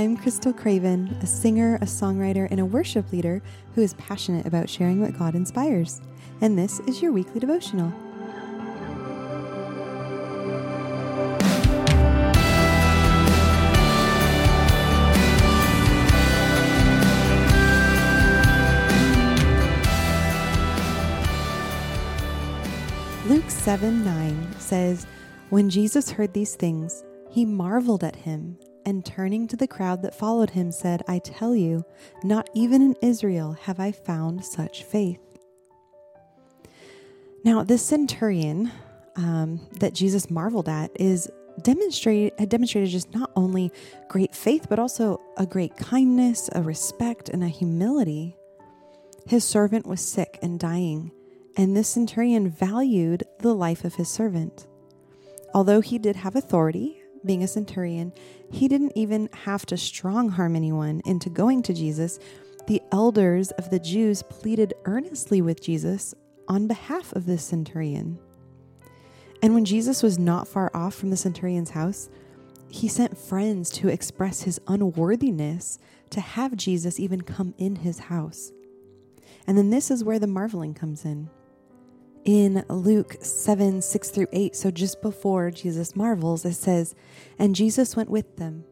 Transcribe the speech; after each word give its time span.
I'm 0.00 0.16
Krystal 0.16 0.56
Craven, 0.56 1.14
a 1.20 1.26
singer, 1.26 1.74
a 1.74 1.84
songwriter, 1.84 2.48
and 2.50 2.58
a 2.58 2.64
worship 2.64 3.12
leader 3.12 3.42
who 3.74 3.82
is 3.82 3.92
passionate 3.92 4.46
about 4.46 4.70
sharing 4.70 4.98
what 4.98 5.18
God 5.18 5.34
inspires. 5.34 6.00
And 6.40 6.58
this 6.58 6.80
is 6.86 7.02
your 7.02 7.12
weekly 7.12 7.38
devotional. 7.38 7.92
Luke 23.28 23.50
7 23.50 24.02
9 24.02 24.54
says, 24.58 25.06
When 25.50 25.68
Jesus 25.68 26.12
heard 26.12 26.32
these 26.32 26.54
things, 26.54 27.04
he 27.28 27.44
marveled 27.44 28.02
at 28.02 28.16
him 28.16 28.56
and 28.84 29.04
turning 29.04 29.46
to 29.48 29.56
the 29.56 29.68
crowd 29.68 30.02
that 30.02 30.14
followed 30.14 30.50
him, 30.50 30.72
said, 30.72 31.02
I 31.08 31.18
tell 31.18 31.54
you, 31.54 31.84
not 32.22 32.48
even 32.54 32.82
in 32.82 32.96
Israel 33.02 33.52
have 33.62 33.80
I 33.80 33.92
found 33.92 34.44
such 34.44 34.84
faith. 34.84 35.20
Now, 37.44 37.62
this 37.62 37.84
centurion 37.84 38.70
um, 39.16 39.60
that 39.78 39.94
Jesus 39.94 40.30
marveled 40.30 40.68
at 40.68 40.90
is 41.00 41.30
demonstrated 41.62 42.32
had 42.38 42.48
demonstrated 42.48 42.90
just 42.90 43.14
not 43.14 43.30
only 43.36 43.72
great 44.08 44.34
faith, 44.34 44.66
but 44.68 44.78
also 44.78 45.20
a 45.36 45.46
great 45.46 45.76
kindness, 45.76 46.48
a 46.54 46.62
respect, 46.62 47.28
and 47.28 47.42
a 47.42 47.48
humility. 47.48 48.36
His 49.26 49.44
servant 49.44 49.86
was 49.86 50.00
sick 50.00 50.38
and 50.42 50.58
dying, 50.58 51.12
and 51.56 51.76
this 51.76 51.88
centurion 51.88 52.48
valued 52.48 53.24
the 53.40 53.54
life 53.54 53.84
of 53.84 53.96
his 53.96 54.08
servant. 54.08 54.66
Although 55.52 55.80
he 55.80 55.98
did 55.98 56.16
have 56.16 56.36
authority 56.36 56.99
being 57.24 57.42
a 57.42 57.48
centurion, 57.48 58.12
he 58.50 58.68
didn't 58.68 58.92
even 58.94 59.28
have 59.44 59.66
to 59.66 59.76
strong 59.76 60.30
harm 60.30 60.56
anyone 60.56 61.02
into 61.04 61.30
going 61.30 61.62
to 61.62 61.74
Jesus. 61.74 62.18
The 62.66 62.82
elders 62.92 63.50
of 63.52 63.70
the 63.70 63.78
Jews 63.78 64.22
pleaded 64.22 64.74
earnestly 64.84 65.42
with 65.42 65.60
Jesus 65.60 66.14
on 66.48 66.66
behalf 66.66 67.12
of 67.12 67.26
this 67.26 67.44
centurion. 67.44 68.18
And 69.42 69.54
when 69.54 69.64
Jesus 69.64 70.02
was 70.02 70.18
not 70.18 70.48
far 70.48 70.70
off 70.74 70.94
from 70.94 71.10
the 71.10 71.16
centurion's 71.16 71.70
house, 71.70 72.10
he 72.68 72.88
sent 72.88 73.18
friends 73.18 73.70
to 73.70 73.88
express 73.88 74.42
his 74.42 74.60
unworthiness 74.68 75.78
to 76.10 76.20
have 76.20 76.56
Jesus 76.56 77.00
even 77.00 77.22
come 77.22 77.54
in 77.58 77.76
his 77.76 77.98
house. 77.98 78.52
And 79.46 79.56
then 79.56 79.70
this 79.70 79.90
is 79.90 80.04
where 80.04 80.18
the 80.18 80.26
marveling 80.26 80.74
comes 80.74 81.04
in 81.04 81.30
in 82.24 82.64
Luke 82.68 83.16
7 83.20 83.82
6 83.82 84.10
through 84.10 84.26
8. 84.32 84.56
So 84.56 84.70
just 84.70 85.02
before 85.02 85.50
Jesus 85.50 85.96
marvels, 85.96 86.44
it 86.44 86.54
says, 86.54 86.94
And 87.38 87.54
Jesus 87.54 87.96
went 87.96 88.10
with 88.10 88.36
them. 88.36 88.64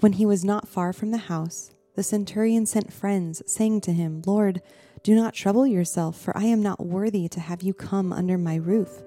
When 0.00 0.14
he 0.14 0.26
was 0.26 0.44
not 0.44 0.68
far 0.68 0.92
from 0.92 1.10
the 1.10 1.18
house, 1.18 1.70
the 1.94 2.02
centurion 2.02 2.66
sent 2.66 2.92
friends, 2.92 3.42
saying 3.46 3.82
to 3.82 3.92
him, 3.92 4.22
Lord, 4.26 4.60
do 5.02 5.14
not 5.14 5.34
trouble 5.34 5.66
yourself, 5.66 6.18
for 6.18 6.36
I 6.36 6.44
am 6.44 6.62
not 6.62 6.84
worthy 6.84 7.28
to 7.28 7.40
have 7.40 7.62
you 7.62 7.74
come 7.74 8.12
under 8.12 8.36
my 8.36 8.56
roof. 8.56 9.02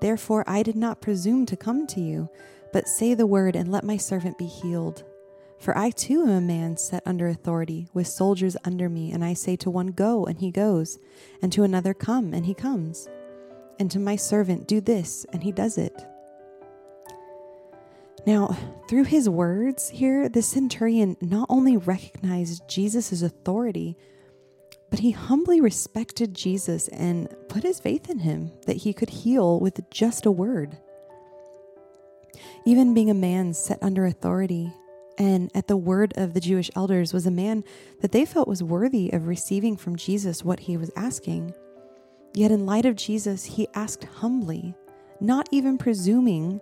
Therefore 0.00 0.44
I 0.46 0.62
did 0.62 0.76
not 0.76 1.00
presume 1.00 1.44
to 1.46 1.56
come 1.56 1.86
to 1.88 2.00
you, 2.00 2.28
but 2.72 2.88
say 2.88 3.14
the 3.14 3.26
word, 3.26 3.56
and 3.56 3.70
let 3.70 3.84
my 3.84 3.96
servant 3.96 4.38
be 4.38 4.46
healed. 4.46 5.04
For 5.58 5.76
I 5.76 5.90
too 5.90 6.22
am 6.22 6.30
a 6.30 6.40
man 6.40 6.76
set 6.76 7.02
under 7.04 7.26
authority, 7.26 7.88
with 7.92 8.06
soldiers 8.06 8.56
under 8.64 8.88
me, 8.88 9.10
and 9.10 9.24
I 9.24 9.34
say 9.34 9.56
to 9.56 9.70
one, 9.70 9.88
Go, 9.88 10.24
and 10.24 10.38
he 10.38 10.50
goes, 10.50 10.98
and 11.42 11.52
to 11.52 11.64
another, 11.64 11.94
Come, 11.94 12.32
and 12.32 12.46
he 12.46 12.54
comes, 12.54 13.08
and 13.78 13.90
to 13.90 13.98
my 13.98 14.16
servant, 14.16 14.68
Do 14.68 14.80
this, 14.80 15.26
and 15.32 15.42
he 15.42 15.50
does 15.50 15.76
it. 15.76 16.06
Now, 18.26 18.56
through 18.88 19.04
his 19.04 19.28
words 19.28 19.88
here, 19.88 20.28
the 20.28 20.42
centurion 20.42 21.16
not 21.20 21.46
only 21.48 21.76
recognized 21.76 22.68
Jesus' 22.68 23.22
authority, 23.22 23.96
but 24.90 25.00
he 25.00 25.10
humbly 25.10 25.60
respected 25.60 26.34
Jesus 26.34 26.88
and 26.88 27.34
put 27.48 27.62
his 27.62 27.80
faith 27.80 28.08
in 28.08 28.20
him 28.20 28.52
that 28.66 28.78
he 28.78 28.92
could 28.92 29.10
heal 29.10 29.60
with 29.60 29.80
just 29.90 30.24
a 30.24 30.30
word. 30.30 30.78
Even 32.64 32.94
being 32.94 33.10
a 33.10 33.14
man 33.14 33.54
set 33.54 33.82
under 33.82 34.06
authority, 34.06 34.72
and 35.18 35.50
at 35.54 35.66
the 35.66 35.76
word 35.76 36.14
of 36.16 36.32
the 36.32 36.40
Jewish 36.40 36.70
elders 36.76 37.12
was 37.12 37.26
a 37.26 37.30
man 37.30 37.64
that 38.00 38.12
they 38.12 38.24
felt 38.24 38.46
was 38.46 38.62
worthy 38.62 39.10
of 39.12 39.26
receiving 39.26 39.76
from 39.76 39.96
Jesus 39.96 40.44
what 40.44 40.60
he 40.60 40.76
was 40.76 40.92
asking. 40.94 41.52
Yet, 42.34 42.52
in 42.52 42.66
light 42.66 42.86
of 42.86 42.94
Jesus, 42.94 43.44
he 43.44 43.66
asked 43.74 44.04
humbly, 44.04 44.74
not 45.20 45.48
even 45.50 45.76
presuming 45.76 46.60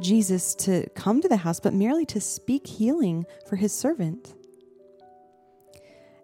Jesus 0.00 0.54
to 0.56 0.88
come 0.90 1.20
to 1.20 1.28
the 1.28 1.38
house, 1.38 1.58
but 1.58 1.74
merely 1.74 2.06
to 2.06 2.20
speak 2.20 2.68
healing 2.68 3.26
for 3.48 3.56
his 3.56 3.72
servant. 3.72 4.34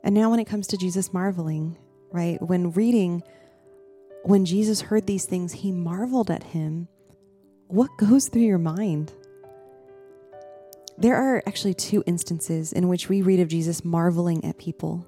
And 0.05 0.15
now, 0.15 0.31
when 0.31 0.39
it 0.39 0.47
comes 0.47 0.69
to 0.69 0.77
Jesus 0.77 1.13
marveling, 1.13 1.77
right, 2.13 2.41
when 2.41 2.71
reading, 2.71 3.25
when 4.23 4.45
Jesus 4.45 4.81
heard 4.81 5.07
these 5.07 5.25
things, 5.25 5.53
he 5.53 5.73
marveled 5.73 6.31
at 6.31 6.45
him. 6.45 6.87
What 7.67 7.91
goes 7.99 8.29
through 8.29 8.43
your 8.43 8.59
mind? 8.59 9.13
There 10.97 11.17
are 11.17 11.43
actually 11.47 11.75
two 11.75 12.05
instances 12.07 12.73
in 12.73 12.89
which 12.89 13.09
we 13.09 13.21
read 13.21 13.41
of 13.41 13.49
Jesus 13.49 13.85
marveling 13.85 14.45
at 14.45 14.59
people. 14.59 15.05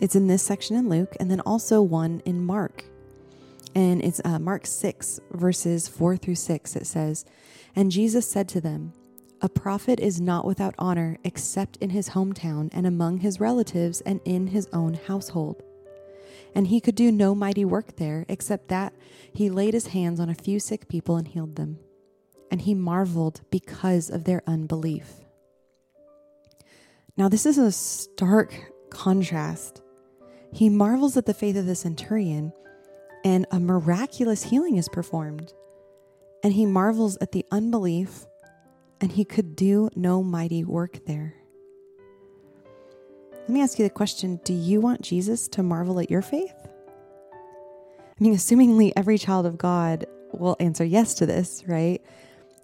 It's 0.00 0.16
in 0.16 0.26
this 0.26 0.42
section 0.42 0.76
in 0.76 0.88
Luke, 0.88 1.16
and 1.20 1.30
then 1.30 1.40
also 1.40 1.80
one 1.82 2.20
in 2.24 2.44
Mark. 2.44 2.84
And 3.76 4.02
it's 4.02 4.20
uh, 4.24 4.40
Mark 4.40 4.66
6, 4.66 5.20
verses 5.30 5.86
4 5.86 6.16
through 6.16 6.34
6. 6.34 6.76
It 6.76 6.86
says, 6.86 7.24
And 7.76 7.92
Jesus 7.92 8.28
said 8.28 8.48
to 8.50 8.60
them, 8.60 8.92
A 9.40 9.48
prophet 9.48 10.00
is 10.00 10.20
not 10.20 10.44
without 10.44 10.74
honor 10.78 11.16
except 11.22 11.76
in 11.76 11.90
his 11.90 12.10
hometown 12.10 12.68
and 12.72 12.84
among 12.84 13.18
his 13.18 13.38
relatives 13.38 14.00
and 14.00 14.20
in 14.24 14.48
his 14.48 14.68
own 14.72 14.94
household. 14.94 15.62
And 16.56 16.66
he 16.66 16.80
could 16.80 16.96
do 16.96 17.12
no 17.12 17.36
mighty 17.36 17.64
work 17.64 17.96
there 17.96 18.26
except 18.28 18.66
that 18.68 18.92
he 19.32 19.48
laid 19.48 19.74
his 19.74 19.88
hands 19.88 20.18
on 20.18 20.28
a 20.28 20.34
few 20.34 20.58
sick 20.58 20.88
people 20.88 21.16
and 21.16 21.28
healed 21.28 21.54
them 21.54 21.78
and 22.50 22.62
he 22.62 22.74
marveled 22.74 23.40
because 23.50 24.10
of 24.10 24.24
their 24.24 24.42
unbelief. 24.46 25.24
Now, 27.16 27.28
this 27.28 27.46
is 27.46 27.58
a 27.58 27.70
stark 27.70 28.54
contrast. 28.90 29.82
He 30.52 30.68
marvels 30.68 31.16
at 31.16 31.26
the 31.26 31.34
faith 31.34 31.56
of 31.56 31.66
the 31.66 31.74
centurion, 31.74 32.52
and 33.24 33.46
a 33.50 33.60
miraculous 33.60 34.44
healing 34.44 34.76
is 34.76 34.88
performed. 34.88 35.52
And 36.42 36.52
he 36.52 36.66
marvels 36.66 37.16
at 37.20 37.32
the 37.32 37.46
unbelief, 37.50 38.26
and 39.00 39.12
he 39.12 39.24
could 39.24 39.56
do 39.56 39.88
no 39.94 40.22
mighty 40.22 40.64
work 40.64 41.06
there. 41.06 41.34
Let 43.32 43.50
me 43.50 43.62
ask 43.62 43.78
you 43.78 43.84
the 43.84 43.90
question 43.90 44.40
Do 44.44 44.54
you 44.54 44.80
want 44.80 45.02
Jesus 45.02 45.48
to 45.48 45.62
marvel 45.62 46.00
at 46.00 46.10
your 46.10 46.22
faith? 46.22 46.54
I 46.62 48.22
mean, 48.22 48.34
assumingly 48.34 48.92
every 48.96 49.18
child 49.18 49.44
of 49.44 49.58
God 49.58 50.06
will 50.32 50.56
answer 50.60 50.84
yes 50.84 51.14
to 51.14 51.26
this, 51.26 51.62
right? 51.66 52.02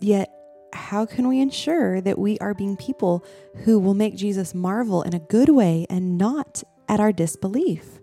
Yet, 0.01 0.31
how 0.73 1.05
can 1.07 1.29
we 1.29 1.41
ensure 1.41 2.01
that 2.01 2.19
we 2.19 2.39
are 2.39 2.55
being 2.55 2.77
people 2.77 3.25
who 3.65 3.79
will 3.79 3.95
make 3.95 4.17
Jesus 4.17 4.55
marvel 4.55 5.03
in 5.03 5.15
a 5.15 5.19
good 5.19 5.49
way 5.49 5.87
and 5.91 6.17
not 6.17 6.63
at 6.89 7.01
our 7.01 7.13
disbelief? 7.13 8.01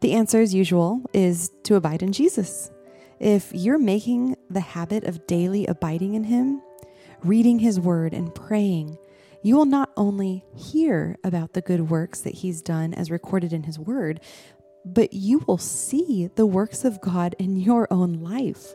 The 0.00 0.12
answer, 0.12 0.40
as 0.40 0.54
usual, 0.54 1.02
is 1.12 1.50
to 1.64 1.74
abide 1.74 2.02
in 2.02 2.12
Jesus. 2.12 2.70
If 3.18 3.52
you're 3.52 3.78
making 3.78 4.36
the 4.48 4.60
habit 4.60 5.04
of 5.04 5.26
daily 5.26 5.66
abiding 5.66 6.14
in 6.14 6.24
Him, 6.24 6.62
reading 7.24 7.58
His 7.58 7.80
Word, 7.80 8.14
and 8.14 8.34
praying, 8.34 8.96
you 9.42 9.56
will 9.56 9.66
not 9.66 9.90
only 9.96 10.44
hear 10.54 11.16
about 11.24 11.52
the 11.52 11.60
good 11.60 11.90
works 11.90 12.20
that 12.20 12.34
He's 12.34 12.62
done 12.62 12.94
as 12.94 13.10
recorded 13.10 13.52
in 13.52 13.64
His 13.64 13.78
Word, 13.78 14.20
but 14.84 15.12
you 15.12 15.42
will 15.46 15.58
see 15.58 16.28
the 16.34 16.46
works 16.46 16.84
of 16.84 17.00
God 17.00 17.34
in 17.38 17.56
your 17.56 17.92
own 17.92 18.14
life. 18.22 18.72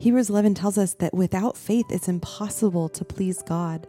Hebrews 0.00 0.30
11 0.30 0.54
tells 0.54 0.78
us 0.78 0.94
that 0.94 1.12
without 1.12 1.56
faith, 1.56 1.86
it's 1.90 2.08
impossible 2.08 2.88
to 2.90 3.04
please 3.04 3.42
God. 3.42 3.88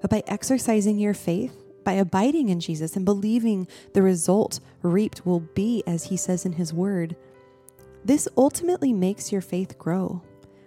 But 0.00 0.10
by 0.10 0.22
exercising 0.26 0.98
your 0.98 1.14
faith, 1.14 1.54
by 1.84 1.92
abiding 1.92 2.48
in 2.48 2.60
Jesus 2.60 2.96
and 2.96 3.04
believing 3.04 3.68
the 3.92 4.02
result 4.02 4.60
reaped 4.82 5.26
will 5.26 5.40
be 5.40 5.82
as 5.86 6.04
he 6.04 6.16
says 6.16 6.46
in 6.46 6.52
his 6.52 6.72
word, 6.72 7.14
this 8.04 8.26
ultimately 8.36 8.92
makes 8.92 9.30
your 9.30 9.40
faith 9.40 9.76
grow, 9.76 10.22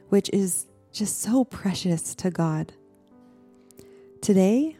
which 0.09 0.29
is 0.31 0.67
just 0.91 1.21
so 1.21 1.43
precious 1.43 2.13
to 2.15 2.29
God. 2.29 2.73
Today, 4.21 4.77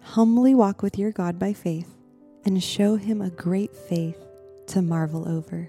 humbly 0.00 0.54
walk 0.54 0.82
with 0.82 0.98
your 0.98 1.10
God 1.10 1.38
by 1.38 1.52
faith 1.52 1.96
and 2.44 2.62
show 2.62 2.94
him 2.94 3.20
a 3.20 3.30
great 3.30 3.74
faith 3.74 4.18
to 4.68 4.82
marvel 4.82 5.28
over. 5.28 5.68